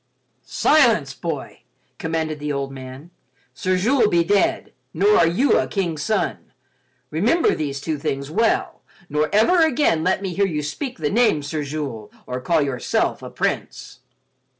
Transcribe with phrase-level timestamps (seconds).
[0.47, 1.61] "Silence, boy!"
[1.99, 3.11] commanded the old man.
[3.53, 6.51] "Sir Jules be dead, nor are you a king's son.
[7.11, 11.43] Remember these two things well, nor ever again let me hear you speak the name
[11.43, 13.99] Sir Jules, or call yourself a prince."